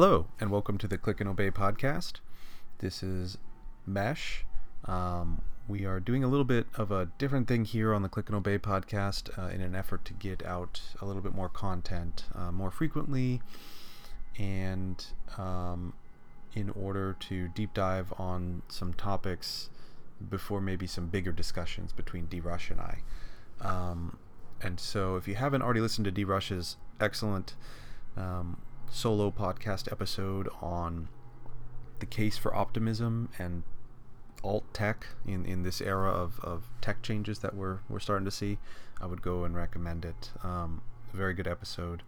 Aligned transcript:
Hello, 0.00 0.26
and 0.38 0.52
welcome 0.52 0.78
to 0.78 0.86
the 0.86 0.96
Click 0.96 1.20
and 1.20 1.28
Obey 1.28 1.50
podcast. 1.50 2.20
This 2.78 3.02
is 3.02 3.36
Mesh. 3.84 4.44
Um, 4.84 5.42
we 5.66 5.86
are 5.86 5.98
doing 5.98 6.22
a 6.22 6.28
little 6.28 6.44
bit 6.44 6.68
of 6.76 6.92
a 6.92 7.06
different 7.18 7.48
thing 7.48 7.64
here 7.64 7.92
on 7.92 8.02
the 8.02 8.08
Click 8.08 8.28
and 8.28 8.36
Obey 8.36 8.58
podcast 8.58 9.36
uh, 9.36 9.52
in 9.52 9.60
an 9.60 9.74
effort 9.74 10.04
to 10.04 10.12
get 10.12 10.46
out 10.46 10.80
a 11.00 11.04
little 11.04 11.20
bit 11.20 11.34
more 11.34 11.48
content 11.48 12.26
uh, 12.36 12.52
more 12.52 12.70
frequently 12.70 13.42
and 14.38 15.04
um, 15.36 15.94
in 16.54 16.70
order 16.70 17.16
to 17.18 17.48
deep 17.48 17.74
dive 17.74 18.12
on 18.18 18.62
some 18.68 18.94
topics 18.94 19.68
before 20.30 20.60
maybe 20.60 20.86
some 20.86 21.08
bigger 21.08 21.32
discussions 21.32 21.92
between 21.92 22.26
D 22.26 22.38
Rush 22.38 22.70
and 22.70 22.80
I. 22.80 22.98
Um, 23.60 24.16
and 24.62 24.78
so, 24.78 25.16
if 25.16 25.26
you 25.26 25.34
haven't 25.34 25.62
already 25.62 25.80
listened 25.80 26.04
to 26.04 26.12
D 26.12 26.22
Rush's 26.22 26.76
excellent 27.00 27.56
um, 28.16 28.58
solo 28.90 29.30
podcast 29.30 29.90
episode 29.92 30.48
on 30.60 31.08
the 31.98 32.06
case 32.06 32.38
for 32.38 32.54
optimism 32.54 33.28
and 33.38 33.62
alt 34.44 34.64
tech 34.72 35.06
in, 35.26 35.44
in 35.44 35.62
this 35.62 35.80
era 35.80 36.10
of, 36.10 36.40
of 36.40 36.70
tech 36.80 37.02
changes 37.02 37.40
that 37.40 37.54
we're, 37.54 37.78
we're 37.88 37.98
starting 37.98 38.24
to 38.24 38.30
see, 38.30 38.58
I 39.00 39.06
would 39.06 39.22
go 39.22 39.44
and 39.44 39.54
recommend 39.54 40.04
it. 40.04 40.30
Um, 40.42 40.82
a 41.12 41.16
very 41.16 41.34
good 41.34 41.48
episode, 41.48 42.02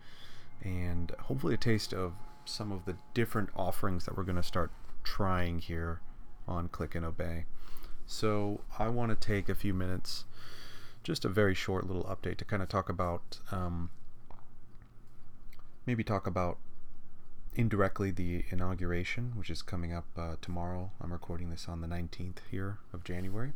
and 0.62 1.12
hopefully 1.22 1.54
a 1.54 1.58
taste 1.58 1.92
of 1.92 2.12
some 2.44 2.72
of 2.72 2.84
the 2.84 2.96
different 3.14 3.50
offerings 3.56 4.04
that 4.04 4.16
we're 4.16 4.24
going 4.24 4.36
to 4.36 4.42
start 4.42 4.70
trying 5.02 5.58
here 5.58 6.00
on 6.46 6.68
Click 6.68 6.94
and 6.94 7.04
Obey. 7.04 7.44
So, 8.06 8.60
I 8.78 8.88
want 8.88 9.10
to 9.10 9.26
take 9.26 9.48
a 9.48 9.54
few 9.54 9.72
minutes, 9.72 10.24
just 11.04 11.24
a 11.24 11.28
very 11.28 11.54
short 11.54 11.86
little 11.86 12.04
update 12.04 12.38
to 12.38 12.44
kind 12.44 12.62
of 12.62 12.68
talk 12.68 12.88
about, 12.88 13.38
um, 13.52 13.90
maybe 15.86 16.02
talk 16.02 16.26
about 16.26 16.58
indirectly 17.54 18.10
the 18.10 18.44
inauguration, 18.50 19.32
which 19.34 19.50
is 19.50 19.62
coming 19.62 19.92
up 19.92 20.06
uh, 20.16 20.36
tomorrow. 20.40 20.92
I'm 21.00 21.12
recording 21.12 21.50
this 21.50 21.68
on 21.68 21.80
the 21.80 21.88
19th 21.88 22.38
here 22.50 22.78
of 22.92 23.04
January. 23.04 23.52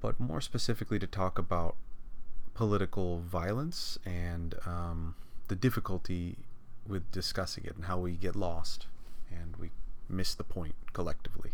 But 0.00 0.18
more 0.20 0.40
specifically, 0.40 0.98
to 0.98 1.06
talk 1.06 1.38
about 1.38 1.76
political 2.54 3.20
violence 3.20 3.98
and 4.04 4.54
um, 4.66 5.14
the 5.48 5.56
difficulty 5.56 6.38
with 6.86 7.10
discussing 7.12 7.64
it 7.64 7.74
and 7.76 7.84
how 7.84 7.98
we 7.98 8.12
get 8.12 8.34
lost 8.34 8.86
and 9.30 9.56
we 9.56 9.70
miss 10.08 10.34
the 10.34 10.44
point 10.44 10.74
collectively. 10.92 11.52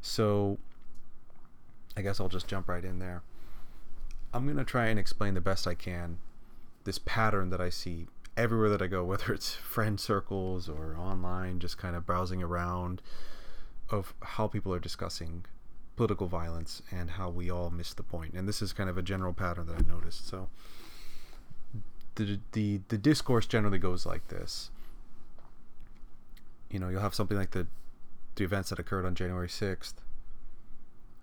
So, 0.00 0.58
I 1.96 2.02
guess 2.02 2.20
I'll 2.20 2.28
just 2.28 2.48
jump 2.48 2.68
right 2.68 2.84
in 2.84 2.98
there. 2.98 3.22
I'm 4.32 4.44
going 4.44 4.56
to 4.56 4.64
try 4.64 4.86
and 4.86 4.98
explain 4.98 5.34
the 5.34 5.40
best 5.40 5.66
I 5.66 5.74
can 5.74 6.18
this 6.86 6.98
pattern 6.98 7.50
that 7.50 7.60
I 7.60 7.68
see 7.68 8.06
everywhere 8.36 8.68
that 8.68 8.82
I 8.82 8.86
go, 8.86 9.04
whether 9.04 9.32
it's 9.32 9.54
friend 9.54 9.98
circles 9.98 10.68
or 10.68 10.96
online, 10.96 11.58
just 11.58 11.78
kind 11.78 11.96
of 11.96 12.06
browsing 12.06 12.42
around 12.42 13.02
of 13.90 14.14
how 14.20 14.46
people 14.48 14.74
are 14.74 14.80
discussing 14.80 15.44
political 15.96 16.26
violence 16.26 16.82
and 16.90 17.10
how 17.10 17.30
we 17.30 17.50
all 17.50 17.70
miss 17.70 17.94
the 17.94 18.02
point. 18.02 18.34
And 18.34 18.46
this 18.46 18.60
is 18.60 18.72
kind 18.72 18.90
of 18.90 18.98
a 18.98 19.02
general 19.02 19.32
pattern 19.32 19.66
that 19.66 19.76
I 19.76 19.90
noticed. 19.90 20.28
So 20.28 20.48
the 22.16 22.40
the 22.52 22.80
the 22.88 22.98
discourse 22.98 23.46
generally 23.46 23.78
goes 23.78 24.04
like 24.04 24.28
this. 24.28 24.70
You 26.70 26.78
know, 26.78 26.88
you'll 26.88 27.00
have 27.00 27.14
something 27.14 27.36
like 27.36 27.52
the 27.52 27.66
the 28.34 28.44
events 28.44 28.70
that 28.70 28.78
occurred 28.78 29.06
on 29.06 29.14
January 29.14 29.48
sixth. 29.48 30.00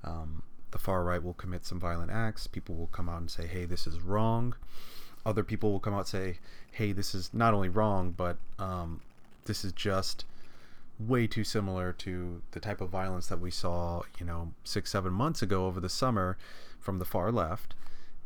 Um, 0.03 0.43
the 0.71 0.79
far 0.79 1.03
right 1.03 1.21
will 1.21 1.33
commit 1.33 1.65
some 1.65 1.79
violent 1.79 2.11
acts. 2.11 2.47
People 2.47 2.75
will 2.75 2.87
come 2.87 3.07
out 3.07 3.19
and 3.19 3.29
say, 3.29 3.45
"Hey, 3.45 3.65
this 3.65 3.85
is 3.85 3.99
wrong." 3.99 4.55
Other 5.25 5.43
people 5.43 5.71
will 5.71 5.79
come 5.79 5.93
out 5.93 5.99
and 5.99 6.07
say, 6.07 6.39
"Hey, 6.71 6.91
this 6.91 7.15
is 7.15 7.33
not 7.33 7.53
only 7.53 7.69
wrong, 7.69 8.11
but 8.11 8.37
um, 8.59 9.01
this 9.45 9.63
is 9.63 9.71
just 9.73 10.25
way 10.99 11.27
too 11.27 11.43
similar 11.43 11.91
to 11.91 12.41
the 12.51 12.59
type 12.59 12.81
of 12.81 12.89
violence 12.89 13.27
that 13.27 13.39
we 13.39 13.51
saw, 13.51 14.03
you 14.19 14.25
know, 14.25 14.53
six, 14.63 14.91
seven 14.91 15.13
months 15.13 15.41
ago 15.41 15.65
over 15.65 15.79
the 15.79 15.89
summer 15.89 16.37
from 16.79 16.99
the 16.99 17.05
far 17.05 17.31
left," 17.31 17.75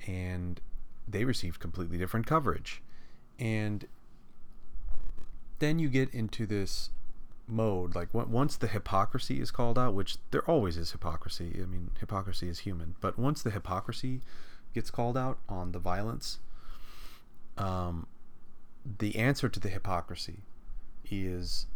and 0.05 0.59
they 1.07 1.23
received 1.25 1.59
completely 1.59 1.97
different 1.97 2.25
coverage, 2.25 2.81
and 3.39 3.87
then 5.59 5.79
you 5.79 5.89
get 5.89 6.13
into 6.13 6.45
this 6.45 6.89
mode 7.47 7.95
like 7.95 8.13
once 8.13 8.57
the 8.57 8.67
hypocrisy 8.67 9.39
is 9.39 9.51
called 9.51 9.79
out 9.79 9.93
which 9.93 10.17
there 10.31 10.43
always 10.49 10.75
is 10.75 10.91
hypocrisy 10.91 11.57
i 11.61 11.65
mean 11.65 11.91
hypocrisy 11.99 12.49
is 12.49 12.59
human 12.59 12.95
but 12.99 13.17
once 13.17 13.41
the 13.41 13.51
hypocrisy 13.51 14.19
gets 14.73 14.91
called 14.91 15.17
out 15.17 15.37
on 15.47 15.71
the 15.71 15.79
violence 15.79 16.39
um, 17.57 18.07
the 18.99 19.17
answer 19.17 19.49
to 19.49 19.59
the 19.59 19.69
hypocrisy 19.69 20.39
is 21.09 21.67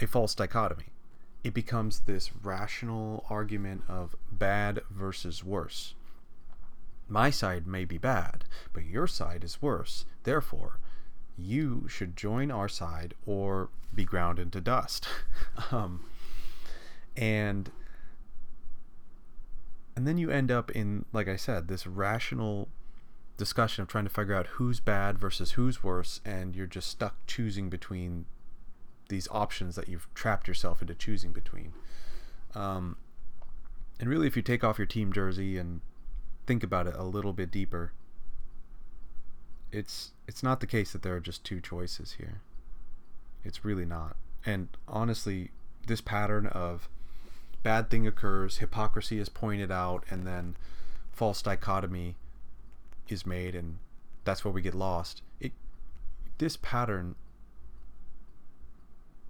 a 0.00 0.06
false 0.06 0.34
dichotomy. 0.34 0.86
It 1.42 1.54
becomes 1.54 2.00
this 2.00 2.30
rational 2.42 3.26
argument 3.28 3.82
of 3.88 4.16
bad 4.32 4.80
versus 4.90 5.44
worse. 5.44 5.94
My 7.06 7.30
side 7.30 7.66
may 7.66 7.84
be 7.84 7.98
bad, 7.98 8.44
but 8.72 8.84
your 8.84 9.06
side 9.06 9.44
is 9.44 9.60
worse. 9.60 10.06
Therefore, 10.22 10.78
you 11.36 11.86
should 11.88 12.16
join 12.16 12.50
our 12.50 12.68
side 12.68 13.14
or 13.26 13.68
be 13.94 14.04
ground 14.04 14.38
into 14.38 14.60
dust. 14.60 15.06
um, 15.70 16.04
and 17.16 17.70
and 19.96 20.08
then 20.08 20.18
you 20.18 20.30
end 20.30 20.50
up 20.50 20.70
in, 20.72 21.04
like 21.12 21.28
I 21.28 21.36
said, 21.36 21.68
this 21.68 21.86
rational 21.86 22.68
discussion 23.36 23.82
of 23.82 23.88
trying 23.88 24.04
to 24.04 24.10
figure 24.10 24.34
out 24.34 24.46
who's 24.46 24.80
bad 24.80 25.18
versus 25.18 25.52
who's 25.52 25.82
worse, 25.82 26.20
and 26.24 26.54
you're 26.54 26.66
just 26.66 26.88
stuck 26.88 27.14
choosing 27.26 27.68
between 27.68 28.26
these 29.08 29.28
options 29.30 29.74
that 29.76 29.88
you've 29.88 30.12
trapped 30.14 30.48
yourself 30.48 30.80
into 30.80 30.94
choosing 30.94 31.32
between. 31.32 31.72
Um, 32.54 32.96
and 33.98 34.08
really, 34.08 34.26
if 34.26 34.36
you 34.36 34.42
take 34.42 34.64
off 34.64 34.78
your 34.78 34.86
team 34.86 35.12
jersey 35.12 35.58
and 35.58 35.80
think 36.46 36.62
about 36.62 36.86
it 36.86 36.94
a 36.96 37.04
little 37.04 37.32
bit 37.32 37.50
deeper, 37.50 37.92
it's 39.72 40.12
it's 40.28 40.42
not 40.42 40.60
the 40.60 40.66
case 40.66 40.92
that 40.92 41.02
there 41.02 41.14
are 41.14 41.20
just 41.20 41.44
two 41.44 41.60
choices 41.60 42.12
here. 42.12 42.40
It's 43.44 43.64
really 43.64 43.84
not. 43.84 44.16
And 44.46 44.68
honestly, 44.86 45.50
this 45.86 46.00
pattern 46.00 46.46
of 46.46 46.88
bad 47.62 47.90
thing 47.90 48.06
occurs, 48.06 48.58
hypocrisy 48.58 49.18
is 49.18 49.28
pointed 49.28 49.70
out, 49.70 50.04
and 50.10 50.26
then 50.26 50.56
false 51.12 51.42
dichotomy 51.42 52.16
is 53.08 53.26
made 53.26 53.54
and 53.54 53.78
that's 54.24 54.44
where 54.44 54.52
we 54.52 54.62
get 54.62 54.74
lost. 54.74 55.22
It 55.40 55.52
this 56.38 56.56
pattern 56.56 57.14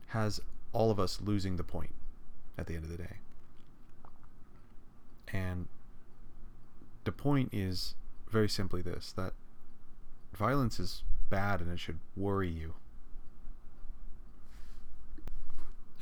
has 0.08 0.40
all 0.72 0.90
of 0.90 0.98
us 0.98 1.20
losing 1.20 1.56
the 1.56 1.64
point 1.64 1.94
at 2.56 2.66
the 2.66 2.74
end 2.74 2.84
of 2.84 2.90
the 2.90 2.96
day. 2.96 3.16
And 5.32 5.66
the 7.04 7.12
point 7.12 7.50
is 7.52 7.94
very 8.30 8.48
simply 8.48 8.82
this 8.82 9.12
that 9.12 9.34
violence 10.32 10.78
is 10.78 11.02
bad 11.28 11.60
and 11.60 11.70
it 11.70 11.78
should 11.78 11.98
worry 12.16 12.48
you. 12.48 12.74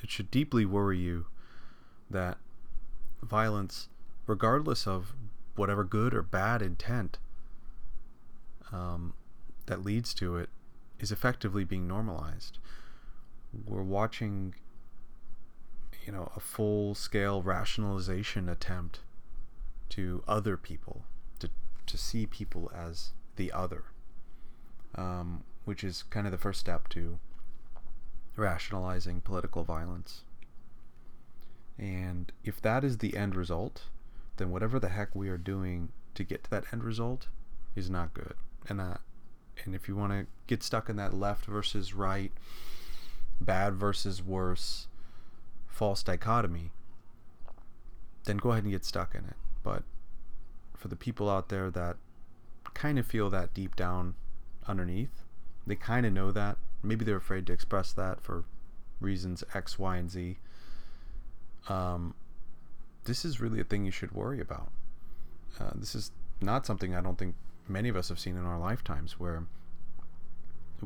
It 0.03 0.10
should 0.10 0.31
deeply 0.31 0.66
worry 0.66 0.99
you 0.99 1.27
that 2.10 2.39
violence, 3.22 3.89
regardless 4.27 4.87
of 4.87 5.15
whatever 5.54 5.84
good 5.84 6.12
or 6.12 6.22
bad 6.22 6.60
intent 6.60 7.19
um, 8.72 9.15
that 9.66 9.84
leads 9.84 10.15
to 10.15 10.37
it 10.37 10.49
is 10.99 11.12
effectively 11.12 11.65
being 11.65 11.87
normalized. 11.87 12.59
We're 13.66 13.83
watching, 13.83 14.55
you 16.06 16.12
know, 16.12 16.31
a 16.34 16.41
full 16.41 16.94
scale 16.94 17.43
rationalization 17.43 18.49
attempt 18.49 19.00
to 19.91 20.22
other 20.27 20.56
people, 20.56 21.05
to, 21.41 21.50
to 21.87 21.99
see 21.99 22.27
people 22.27 22.71
as 22.75 23.10
the 23.37 23.53
other, 23.53 23.84
um, 24.94 25.44
which 25.65 25.84
is 25.84 26.03
kind 26.04 26.27
of 26.27 26.33
the 26.33 26.39
first 26.39 26.60
step 26.60 26.89
to 26.91 27.19
rationalizing 28.37 29.21
political 29.21 29.65
violence. 29.65 30.22
And 31.78 32.33
if 32.45 32.63
that 32.63 32.84
is 32.84 32.98
the 32.98 33.16
end 33.16 33.34
result, 33.34 33.84
then 34.36 34.51
whatever 34.51 34.78
the 34.78 34.89
heck 34.89 35.15
we 35.15 35.28
are 35.28 35.39
doing 35.39 35.91
to 36.15 36.25
get 36.25 36.45
to 36.45 36.51
that 36.51 36.65
end 36.72 36.84
result 36.84 37.28
is 37.75 37.91
not 37.91 38.15
good 38.15 38.34
and 38.68 38.78
that 38.80 39.00
and 39.64 39.74
if 39.74 39.88
you 39.88 39.97
want 39.97 40.12
to 40.12 40.26
get 40.47 40.62
stuck 40.62 40.88
in 40.88 40.97
that 40.97 41.14
left 41.14 41.44
versus 41.44 41.94
right 41.94 42.32
bad 43.41 43.74
versus 43.74 44.22
worse 44.22 44.86
false 45.66 46.03
dichotomy 46.03 46.70
then 48.24 48.36
go 48.36 48.50
ahead 48.53 48.62
and 48.62 48.72
get 48.72 48.84
stuck 48.84 49.14
in 49.14 49.24
it. 49.24 49.36
But 49.62 49.82
for 50.76 50.88
the 50.88 50.97
people 50.97 51.28
out 51.28 51.48
there 51.48 51.70
that 51.70 51.97
kind 52.74 52.98
of 52.98 53.06
feel 53.06 53.28
that 53.30 53.53
deep 53.53 53.76
down 53.76 54.14
underneath 54.66 55.24
they 55.66 55.76
kind 55.76 56.06
of 56.06 56.12
know 56.12 56.32
that. 56.32 56.56
Maybe 56.82 57.04
they're 57.04 57.16
afraid 57.16 57.47
to 57.47 57.53
express 57.53 57.92
that 57.92 58.20
for 58.20 58.44
reasons 59.00 59.44
x 59.54 59.78
y 59.78 59.97
and 59.97 60.10
z. 60.10 60.38
Um, 61.68 62.15
this 63.04 63.24
is 63.24 63.41
really 63.41 63.60
a 63.60 63.65
thing 63.65 63.84
you 63.84 63.92
should 63.92 64.12
worry 64.12 64.41
about. 64.41 64.70
Uh, 65.60 65.70
this 65.74 65.94
is 65.94 66.10
not 66.42 66.66
something 66.66 66.94
i 66.94 67.00
don't 67.00 67.18
think 67.18 67.34
many 67.68 67.88
of 67.88 67.97
us 67.97 68.09
have 68.09 68.18
seen 68.18 68.36
in 68.36 68.44
our 68.44 68.59
lifetimes 68.59 69.18
where 69.18 69.44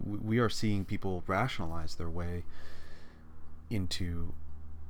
we 0.04 0.38
are 0.38 0.50
seeing 0.50 0.84
people 0.84 1.24
rationalize 1.26 1.94
their 1.94 2.10
way 2.10 2.44
into 3.70 4.34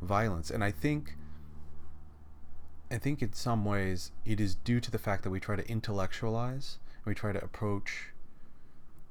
violence. 0.02 0.50
And 0.50 0.62
I 0.62 0.70
think 0.70 1.16
I 2.90 2.98
think 2.98 3.20
in 3.20 3.32
some 3.32 3.64
ways 3.64 4.12
it 4.24 4.40
is 4.40 4.54
due 4.54 4.80
to 4.80 4.90
the 4.90 4.98
fact 4.98 5.24
that 5.24 5.30
we 5.30 5.40
try 5.40 5.56
to 5.56 5.68
intellectualize, 5.68 6.78
and 6.96 7.06
we 7.06 7.14
try 7.14 7.32
to 7.32 7.42
approach 7.42 8.10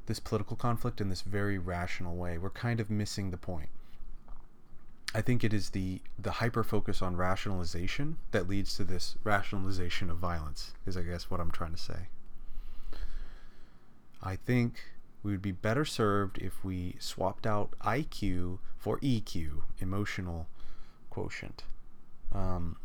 this 0.05 0.19
political 0.19 0.55
conflict 0.55 1.01
in 1.01 1.09
this 1.09 1.21
very 1.21 1.57
rational 1.57 2.15
way. 2.15 2.37
We're 2.37 2.51
kind 2.51 2.79
of 2.79 2.89
missing 2.89 3.31
the 3.31 3.37
point. 3.37 3.69
I 5.13 5.21
think 5.21 5.43
it 5.43 5.53
is 5.53 5.69
the 5.69 6.01
the 6.19 6.31
hyper 6.31 6.63
focus 6.63 7.01
on 7.01 7.15
rationalization 7.15 8.17
that 8.31 8.49
leads 8.49 8.75
to 8.75 8.83
this 8.83 9.15
rationalization 9.23 10.09
of 10.09 10.17
violence. 10.17 10.73
Is 10.85 10.97
I 10.97 11.03
guess 11.03 11.29
what 11.29 11.39
I'm 11.39 11.51
trying 11.51 11.71
to 11.71 11.81
say. 11.81 12.07
I 14.21 14.35
think 14.35 14.81
we 15.23 15.31
would 15.31 15.41
be 15.41 15.51
better 15.51 15.85
served 15.85 16.37
if 16.37 16.63
we 16.63 16.95
swapped 16.99 17.47
out 17.47 17.71
IQ 17.83 18.59
for 18.77 18.99
EQ, 18.99 19.63
emotional 19.79 20.47
quotient. 21.09 21.63
Um, 22.31 22.77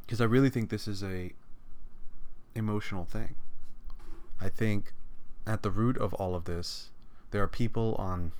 because 0.00 0.20
I 0.20 0.24
really 0.24 0.50
think 0.50 0.70
this 0.70 0.88
is 0.88 1.02
a 1.02 1.32
emotional 2.54 3.04
thing. 3.04 3.34
I 4.40 4.48
think 4.48 4.92
at 5.46 5.62
the 5.62 5.70
root 5.70 5.98
of 5.98 6.14
all 6.14 6.34
of 6.34 6.44
this, 6.44 6.90
there 7.30 7.42
are 7.42 7.48
people 7.48 7.94
on 7.96 8.32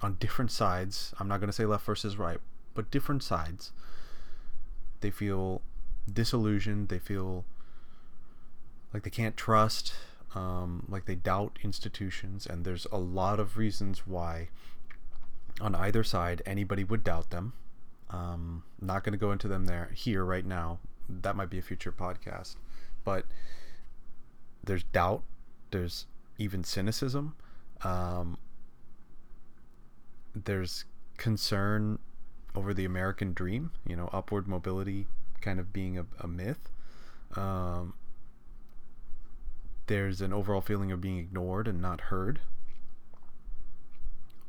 on 0.00 0.16
different 0.18 0.50
sides. 0.50 1.14
I'm 1.20 1.28
not 1.28 1.38
going 1.38 1.48
to 1.48 1.52
say 1.52 1.66
left 1.66 1.84
versus 1.84 2.16
right, 2.16 2.38
but 2.74 2.90
different 2.90 3.22
sides. 3.22 3.72
They 5.00 5.10
feel 5.10 5.62
disillusioned. 6.12 6.88
They 6.88 6.98
feel 6.98 7.44
like 8.92 9.02
they 9.02 9.10
can't 9.10 9.36
trust, 9.36 9.94
um, 10.34 10.86
like 10.88 11.06
they 11.06 11.14
doubt 11.14 11.58
institutions, 11.62 12.46
and 12.46 12.64
there's 12.64 12.86
a 12.90 12.98
lot 12.98 13.38
of 13.38 13.56
reasons 13.56 14.06
why 14.06 14.48
on 15.60 15.74
either 15.74 16.02
side 16.02 16.42
anybody 16.46 16.84
would 16.84 17.04
doubt 17.04 17.30
them. 17.30 17.52
Um, 18.10 18.62
not 18.80 19.04
going 19.04 19.12
to 19.12 19.18
go 19.18 19.32
into 19.32 19.48
them 19.48 19.66
there 19.66 19.90
here 19.94 20.24
right 20.24 20.44
now. 20.44 20.78
That 21.08 21.36
might 21.36 21.50
be 21.50 21.58
a 21.58 21.62
future 21.62 21.92
podcast, 21.92 22.56
but 23.04 23.26
there's 24.64 24.84
doubt. 24.84 25.22
There's 25.70 26.06
even 26.38 26.64
cynicism. 26.64 27.34
Um, 27.82 28.38
there's 30.34 30.84
concern 31.16 31.98
over 32.54 32.74
the 32.74 32.84
American 32.84 33.32
dream, 33.32 33.72
you 33.86 33.96
know, 33.96 34.08
upward 34.12 34.46
mobility 34.46 35.06
kind 35.40 35.58
of 35.58 35.72
being 35.72 35.98
a, 35.98 36.06
a 36.20 36.28
myth. 36.28 36.70
Um, 37.36 37.94
there's 39.92 40.22
an 40.22 40.32
overall 40.32 40.62
feeling 40.62 40.90
of 40.90 41.02
being 41.02 41.18
ignored 41.18 41.68
and 41.68 41.78
not 41.78 42.02
heard. 42.02 42.40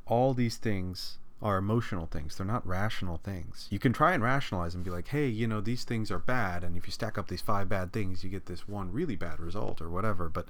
All 0.05 0.33
these 0.33 0.55
things 0.55 1.17
are 1.41 1.57
emotional 1.57 2.05
things. 2.05 2.37
They're 2.37 2.47
not 2.47 2.65
rational 2.65 3.17
things. 3.17 3.67
You 3.69 3.77
can 3.77 3.91
try 3.91 4.13
and 4.13 4.23
rationalize 4.23 4.73
and 4.73 4.85
be 4.85 4.89
like, 4.89 5.09
hey, 5.09 5.27
you 5.27 5.45
know, 5.45 5.59
these 5.59 5.83
things 5.83 6.09
are 6.11 6.17
bad. 6.17 6.63
And 6.63 6.77
if 6.77 6.87
you 6.87 6.93
stack 6.93 7.17
up 7.17 7.27
these 7.27 7.41
five 7.41 7.67
bad 7.67 7.91
things, 7.91 8.23
you 8.23 8.29
get 8.29 8.45
this 8.45 8.69
one 8.69 8.93
really 8.93 9.17
bad 9.17 9.41
result 9.41 9.81
or 9.81 9.89
whatever. 9.89 10.29
But 10.29 10.47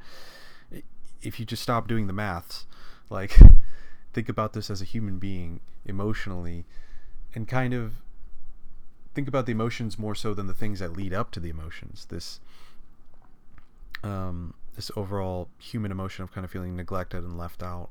if 1.23 1.39
you 1.39 1.45
just 1.47 1.63
stop 1.63 1.87
doing 1.87 2.05
the 2.05 2.13
maths, 2.13 2.67
like, 3.09 3.39
think 4.13 4.29
about 4.29 4.53
this 4.53 4.69
as 4.69 4.79
a 4.79 4.85
human 4.85 5.17
being 5.17 5.59
emotionally 5.85 6.65
and 7.33 7.47
kind 7.47 7.73
of 7.73 7.93
think 9.15 9.27
about 9.27 9.47
the 9.47 9.53
emotions 9.53 9.97
more 9.97 10.13
so 10.13 10.35
than 10.35 10.45
the 10.45 10.53
things 10.53 10.77
that 10.81 10.93
lead 10.95 11.15
up 11.15 11.31
to 11.31 11.39
the 11.39 11.49
emotions. 11.49 12.05
This 12.11 12.39
um, 14.03 14.53
this 14.75 14.91
overall 14.95 15.49
human 15.57 15.91
emotion 15.91 16.23
of 16.23 16.31
kind 16.31 16.45
of 16.45 16.51
feeling 16.51 16.75
neglected 16.75 17.23
and 17.23 17.37
left 17.37 17.61
out 17.61 17.89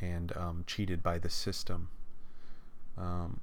and 0.00 0.36
um, 0.36 0.64
cheated 0.66 1.02
by 1.02 1.18
the 1.18 1.30
system. 1.30 1.88
Um, 2.98 3.40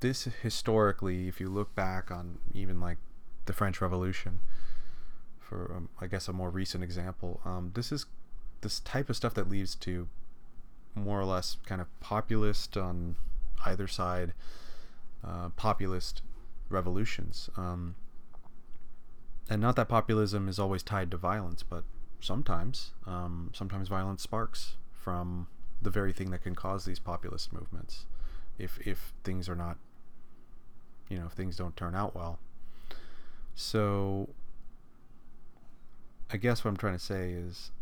this 0.00 0.24
historically, 0.42 1.28
if 1.28 1.40
you 1.40 1.48
look 1.48 1.74
back 1.74 2.10
on 2.10 2.38
even 2.54 2.80
like 2.80 2.98
the 3.46 3.52
French 3.52 3.80
Revolution, 3.80 4.40
for 5.38 5.72
um, 5.76 5.88
I 6.00 6.06
guess 6.06 6.28
a 6.28 6.32
more 6.32 6.50
recent 6.50 6.84
example, 6.84 7.40
um, 7.44 7.72
this 7.74 7.92
is 7.92 8.06
this 8.60 8.80
type 8.80 9.08
of 9.08 9.16
stuff 9.16 9.34
that 9.34 9.48
leads 9.48 9.74
to 9.74 10.08
more 10.94 11.20
or 11.20 11.24
less 11.24 11.56
kind 11.66 11.80
of 11.80 12.00
populist 12.00 12.76
on 12.76 13.16
either 13.64 13.86
side 13.86 14.32
uh, 15.24 15.50
populist 15.50 16.22
revolutions. 16.68 17.50
And 19.50 19.60
not 19.60 19.74
that 19.74 19.88
populism 19.88 20.48
is 20.48 20.60
always 20.60 20.84
tied 20.84 21.10
to 21.10 21.16
violence, 21.16 21.64
but 21.64 21.82
sometimes, 22.20 22.92
um, 23.04 23.50
sometimes 23.52 23.88
violence 23.88 24.22
sparks 24.22 24.76
from 24.92 25.48
the 25.82 25.90
very 25.90 26.12
thing 26.12 26.30
that 26.30 26.44
can 26.44 26.54
cause 26.54 26.84
these 26.84 27.00
populist 27.00 27.52
movements. 27.52 28.06
If 28.58 28.78
if 28.86 29.12
things 29.24 29.48
are 29.48 29.56
not, 29.56 29.76
you 31.08 31.18
know, 31.18 31.26
if 31.26 31.32
things 31.32 31.56
don't 31.56 31.76
turn 31.76 31.96
out 31.96 32.14
well. 32.14 32.38
So, 33.56 34.28
I 36.32 36.36
guess 36.36 36.64
what 36.64 36.70
I'm 36.70 36.76
trying 36.76 36.96
to 36.96 37.04
say 37.04 37.32
is, 37.32 37.72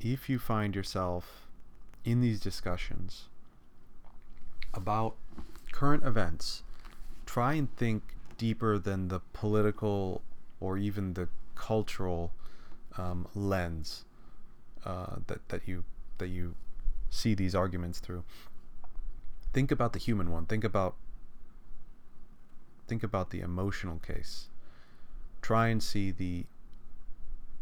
if 0.00 0.28
you 0.28 0.38
find 0.38 0.76
yourself 0.76 1.48
in 2.04 2.20
these 2.20 2.38
discussions 2.38 3.28
about 4.72 5.16
current 5.72 6.04
events, 6.04 6.62
try 7.24 7.54
and 7.54 7.74
think 7.76 8.15
deeper 8.38 8.78
than 8.78 9.08
the 9.08 9.20
political 9.32 10.22
or 10.60 10.78
even 10.78 11.14
the 11.14 11.28
cultural 11.54 12.32
um, 12.96 13.26
lens 13.34 14.04
uh, 14.84 15.16
that 15.26 15.48
that 15.48 15.66
you 15.66 15.84
that 16.18 16.28
you 16.28 16.54
see 17.10 17.34
these 17.34 17.54
arguments 17.54 17.98
through. 17.98 18.24
Think 19.52 19.70
about 19.70 19.92
the 19.92 19.98
human 19.98 20.30
one. 20.30 20.46
Think 20.46 20.64
about 20.64 20.96
think 22.86 23.02
about 23.02 23.30
the 23.30 23.40
emotional 23.40 23.98
case. 23.98 24.48
Try 25.42 25.68
and 25.68 25.82
see 25.82 26.10
the 26.10 26.46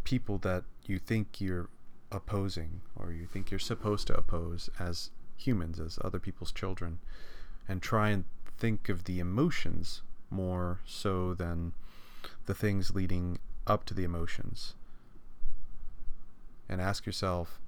people 0.04 0.38
that 0.38 0.64
you 0.86 0.98
think 0.98 1.40
you're 1.40 1.68
opposing 2.12 2.80
or 2.94 3.12
you 3.12 3.26
think 3.26 3.50
you're 3.50 3.58
supposed 3.58 4.06
to 4.06 4.16
oppose 4.16 4.68
as 4.78 5.10
humans, 5.36 5.80
as 5.80 5.98
other 6.02 6.18
people's 6.18 6.52
children, 6.52 6.98
and 7.68 7.82
try 7.82 8.10
and 8.10 8.24
think 8.56 8.88
of 8.88 9.04
the 9.04 9.18
emotions 9.18 10.02
more 10.34 10.80
so 10.84 11.32
than 11.34 11.72
the 12.46 12.54
things 12.54 12.94
leading 12.94 13.38
up 13.66 13.84
to 13.86 13.94
the 13.94 14.04
emotions. 14.04 14.74
And 16.68 16.80
ask 16.80 17.06
yourself, 17.06 17.60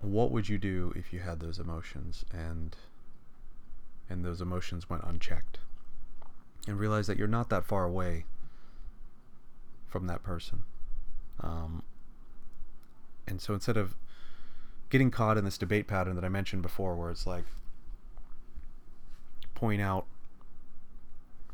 what 0.00 0.30
would 0.30 0.48
you 0.48 0.58
do 0.58 0.92
if 0.96 1.12
you 1.12 1.20
had 1.20 1.40
those 1.40 1.58
emotions 1.58 2.24
and 2.32 2.76
and 4.08 4.24
those 4.24 4.40
emotions 4.40 4.88
went 4.88 5.04
unchecked? 5.04 5.58
And 6.66 6.78
realize 6.78 7.06
that 7.06 7.16
you're 7.16 7.28
not 7.28 7.48
that 7.50 7.64
far 7.64 7.84
away 7.84 8.24
from 9.88 10.06
that 10.06 10.22
person. 10.22 10.64
Um, 11.40 11.82
and 13.26 13.40
so 13.40 13.54
instead 13.54 13.76
of 13.76 13.96
getting 14.90 15.10
caught 15.10 15.38
in 15.38 15.44
this 15.44 15.56
debate 15.56 15.86
pattern 15.86 16.16
that 16.16 16.24
I 16.24 16.28
mentioned 16.28 16.62
before, 16.62 16.94
where 16.96 17.10
it's 17.10 17.26
like 17.26 17.44
point 19.54 19.80
out 19.80 20.06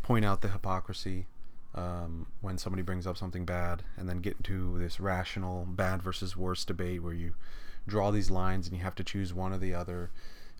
point 0.07 0.25
out 0.25 0.41
the 0.41 0.49
hypocrisy 0.49 1.27
um, 1.75 2.27
when 2.41 2.57
somebody 2.57 2.81
brings 2.81 3.09
up 3.09 3.17
something 3.17 3.45
bad, 3.45 3.83
and 3.97 4.09
then 4.09 4.21
get 4.21 4.37
into 4.37 4.79
this 4.79 5.01
rational 5.01 5.67
bad 5.67 6.01
versus 6.01 6.37
worse 6.37 6.65
debate 6.65 7.03
where 7.03 7.13
you 7.13 7.35
draw 7.89 8.13
these 8.13 8.31
lines 8.31 8.69
and 8.69 8.77
you 8.77 8.85
have 8.85 8.95
to 8.95 9.03
choose 9.03 9.35
one 9.35 9.53
or 9.53 9.59
the 9.59 9.75
other, 9.75 10.11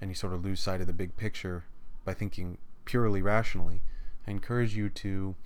and 0.01 0.11
you 0.11 0.17
sort 0.17 0.33
of 0.33 0.45
lose 0.45 0.59
sight 0.59 0.81
of 0.81 0.89
the 0.89 0.93
big 0.93 1.17
picture 1.17 1.65
by 2.05 2.13
thinking 2.13 2.59
purely 2.85 3.23
rationally. 3.23 3.83
I 4.27 4.33
encourage 4.33 4.77
you 4.77 4.89
to 4.89 5.37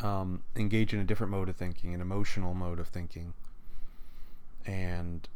um, 0.00 0.42
engage 0.56 0.92
in 0.92 0.98
a 0.98 1.04
different 1.04 1.30
mode 1.30 1.48
of 1.48 1.54
thinking, 1.54 1.94
an 1.94 2.00
emotional 2.00 2.54
mode 2.54 2.80
of 2.80 2.88
thinking, 2.88 3.34
and 4.66 5.28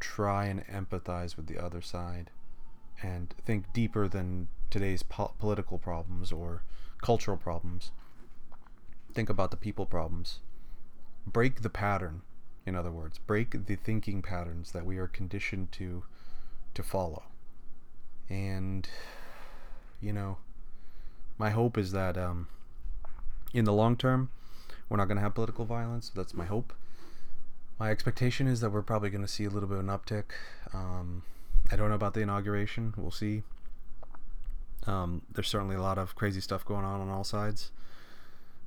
try 0.00 0.46
and 0.46 0.66
empathize 0.68 1.36
with 1.36 1.48
the 1.48 1.62
other 1.62 1.82
side 1.82 2.30
and 3.02 3.34
think 3.44 3.70
deeper 3.74 4.08
than 4.08 4.48
today's 4.70 5.02
po- 5.02 5.34
political 5.38 5.78
problems 5.78 6.32
or 6.32 6.62
cultural 7.02 7.36
problems. 7.36 7.90
Think 9.14 9.28
about 9.28 9.50
the 9.50 9.56
people 9.56 9.86
problems. 9.86 10.40
Break 11.26 11.62
the 11.62 11.70
pattern, 11.70 12.22
in 12.64 12.74
other 12.74 12.90
words, 12.90 13.18
break 13.18 13.66
the 13.66 13.76
thinking 13.76 14.22
patterns 14.22 14.72
that 14.72 14.84
we 14.84 14.98
are 14.98 15.08
conditioned 15.08 15.72
to 15.72 16.04
to 16.74 16.82
follow. 16.82 17.24
And 18.28 18.88
you 20.00 20.12
know, 20.12 20.38
my 21.38 21.50
hope 21.50 21.78
is 21.78 21.92
that 21.92 22.18
um, 22.18 22.48
in 23.54 23.64
the 23.64 23.72
long 23.72 23.96
term, 23.96 24.30
we're 24.88 24.98
not 24.98 25.06
going 25.06 25.16
to 25.16 25.22
have 25.22 25.34
political 25.34 25.64
violence. 25.64 26.10
That's 26.14 26.34
my 26.34 26.44
hope 26.44 26.74
my 27.78 27.90
expectation 27.90 28.46
is 28.46 28.60
that 28.60 28.70
we're 28.70 28.82
probably 28.82 29.10
going 29.10 29.22
to 29.22 29.28
see 29.28 29.44
a 29.44 29.50
little 29.50 29.68
bit 29.68 29.78
of 29.78 29.88
an 29.88 29.90
uptick. 29.90 30.24
Um, 30.72 31.22
I 31.70 31.76
don't 31.76 31.88
know 31.88 31.94
about 31.94 32.14
the 32.14 32.20
inauguration. 32.20 32.94
We'll 32.96 33.10
see. 33.10 33.42
Um, 34.86 35.22
there's 35.32 35.48
certainly 35.48 35.76
a 35.76 35.82
lot 35.82 35.98
of 35.98 36.14
crazy 36.14 36.40
stuff 36.40 36.64
going 36.64 36.84
on 36.84 37.00
on 37.00 37.08
all 37.08 37.24
sides, 37.24 37.72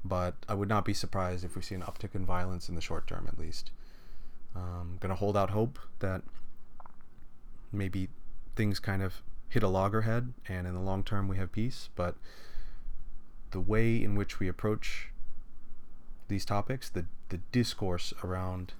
but 0.03 0.35
I 0.47 0.53
would 0.53 0.69
not 0.69 0.85
be 0.85 0.93
surprised 0.93 1.45
if 1.45 1.55
we 1.55 1.61
see 1.61 1.75
an 1.75 1.81
uptick 1.81 2.13
in 2.13 2.25
violence 2.25 2.67
in 2.67 2.75
the 2.75 2.81
short 2.81 3.07
term, 3.07 3.25
at 3.27 3.39
least. 3.39 3.71
Um, 4.55 4.97
going 4.99 5.09
to 5.09 5.15
hold 5.15 5.37
out 5.37 5.51
hope 5.51 5.79
that 5.99 6.23
maybe 7.71 8.09
things 8.55 8.79
kind 8.79 9.01
of 9.01 9.21
hit 9.47 9.63
a 9.63 9.67
loggerhead, 9.67 10.33
and 10.47 10.67
in 10.67 10.73
the 10.73 10.81
long 10.81 11.03
term 11.03 11.27
we 11.27 11.37
have 11.37 11.51
peace. 11.51 11.89
But 11.95 12.15
the 13.51 13.59
way 13.59 14.01
in 14.03 14.15
which 14.15 14.39
we 14.39 14.47
approach 14.47 15.09
these 16.27 16.45
topics, 16.45 16.89
the 16.89 17.05
the 17.29 17.37
discourse 17.51 18.13
around 18.23 18.73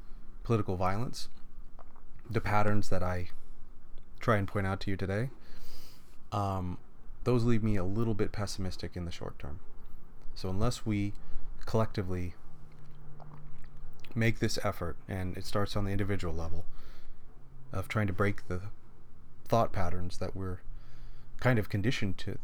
political 0.44 0.76
violence, 0.76 1.30
the 2.30 2.42
patterns 2.42 2.90
that 2.90 3.04
I 3.04 3.30
try 4.20 4.38
and 4.38 4.48
point 4.48 4.66
out 4.68 4.80
to 4.82 4.92
you 4.92 4.98
today, 4.98 5.30
um, 6.32 6.78
those 7.24 7.44
leave 7.44 7.64
me 7.64 7.76
a 7.76 7.84
little 7.84 8.14
bit 8.14 8.32
pessimistic 8.32 8.96
in 8.96 9.06
the 9.06 9.12
short 9.12 9.38
term. 9.40 9.60
So 10.36 10.50
unless 10.50 10.86
we 10.86 11.14
collectively 11.66 12.34
make 14.16 14.40
this 14.40 14.58
effort, 14.64 14.98
and 15.08 15.38
it 15.38 15.46
starts 15.46 15.76
on 15.76 15.86
the 15.86 15.92
individual 15.92 16.34
level, 16.34 16.66
of 17.72 17.88
trying 17.88 18.08
to 18.08 18.14
break 18.14 18.48
the 18.48 18.62
thought 19.46 19.72
patterns 19.72 20.18
that 20.18 20.36
we're 20.36 20.60
kind 21.40 21.60
of 21.60 21.70
conditioned 21.70 22.18
to 22.18 22.38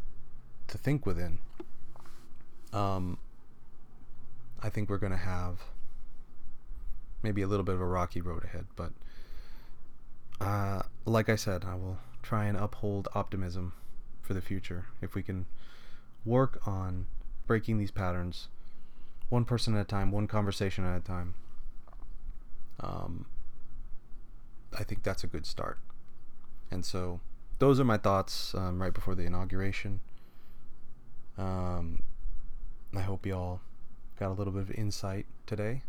to 0.68 0.78
think 0.78 1.06
within. 1.06 1.38
Um, 2.74 3.20
I 4.62 4.70
think 4.70 4.90
we're 4.90 4.98
going 4.98 5.12
to 5.12 5.18
have 5.18 5.60
maybe 7.22 7.42
a 7.42 7.48
little 7.48 7.64
bit 7.64 7.76
of 7.76 7.82
a 7.82 7.86
rocky 7.86 8.20
road 8.20 8.44
ahead, 8.44 8.66
but 8.76 8.92
uh, 10.42 10.82
like 11.06 11.30
I 11.30 11.36
said, 11.36 11.64
I 11.66 11.76
will 11.76 12.00
try 12.24 12.46
and 12.46 12.58
uphold 12.58 13.08
optimism 13.14 13.74
for 14.26 14.34
the 14.34 14.42
future 14.42 14.86
if 15.02 15.16
we 15.16 15.22
can 15.22 15.46
work 16.26 16.60
on 16.66 17.06
breaking 17.46 17.78
these 17.78 17.92
patterns 17.92 18.48
one 19.30 19.46
person 19.46 19.76
at 19.76 19.82
a 19.82 19.86
time, 19.86 20.12
one 20.12 20.28
conversation 20.28 20.86
at 20.86 20.98
a 20.98 21.04
time. 21.04 21.34
Um, 22.80 23.26
I 24.78 24.84
think 24.84 25.04
that's 25.04 25.24
a 25.24 25.28
good 25.28 25.46
start. 25.46 25.80
And 26.70 26.86
so, 26.86 27.20
those 27.60 27.80
are 27.80 27.86
my 27.86 27.98
thoughts 27.98 28.54
um, 28.56 28.82
right 28.82 28.94
before 28.94 29.16
the 29.16 29.24
inauguration. 29.24 30.02
Um, 31.38 32.04
I 32.96 33.02
hope 33.02 33.26
you 33.26 33.36
all 33.36 33.62
got 34.20 34.30
a 34.30 34.34
little 34.34 34.54
bit 34.54 34.62
of 34.62 34.72
insight 34.72 35.26
today. 35.46 35.84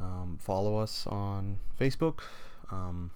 Um, 0.00 0.38
follow 0.40 0.78
us 0.78 1.06
on 1.06 1.58
Facebook. 1.78 2.20
Um, 2.70 3.10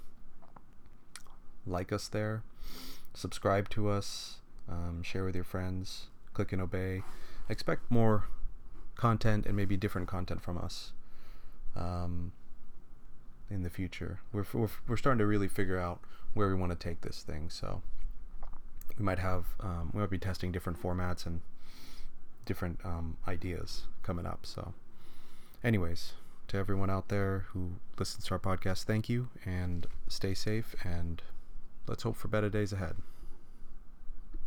like 1.67 1.93
us 1.93 2.09
there. 2.09 2.43
Subscribe 3.19 3.69
to 3.71 3.89
us. 3.89 4.37
Um, 4.69 5.03
share 5.03 5.25
with 5.25 5.35
your 5.35 5.43
friends. 5.43 6.07
Click 6.35 6.53
and 6.53 6.63
obey. 6.63 7.03
Expect 7.49 7.91
more 7.91 8.29
content 8.95 9.45
and 9.45 9.57
maybe 9.57 9.77
different 9.77 10.07
content 10.07 10.41
from 10.41 10.57
us 10.57 10.93
um, 11.75 12.31
in 13.51 13.65
the 13.65 13.71
future. 13.71 14.21
We're, 14.33 14.47
we're, 14.53 14.69
we're 14.87 14.97
starting 14.97 15.19
to 15.19 15.27
really 15.27 15.49
figure 15.49 15.81
out 15.81 15.99
where 16.35 16.47
we 16.47 16.55
want 16.55 16.71
to 16.71 16.79
take 16.79 17.01
this 17.01 17.23
thing. 17.23 17.51
So 17.51 17.83
we 18.97 19.05
might 19.05 19.19
have 19.19 19.47
um, 19.59 19.91
we 19.93 20.01
might 20.01 20.11
be 20.11 20.19
testing 20.19 20.53
different 20.53 20.81
formats 20.81 21.27
and 21.27 21.41
different 22.45 22.79
um, 22.85 23.17
ideas 23.27 23.83
coming 24.05 24.27
up. 24.27 24.47
So, 24.47 24.75
anyways, 25.65 26.13
to 26.47 26.57
everyone 26.57 26.89
out 26.89 27.09
there 27.09 27.47
who 27.49 27.73
listens 27.99 28.27
to 28.27 28.35
our 28.35 28.39
podcast, 28.39 28.85
thank 28.85 29.09
you 29.09 29.29
and 29.45 29.89
stay 30.07 30.35
safe 30.35 30.77
and 30.85 31.21
let's 31.89 32.03
hope 32.03 32.17
for 32.17 32.29
better 32.29 32.49
days 32.49 32.73
ahead. 32.73 32.97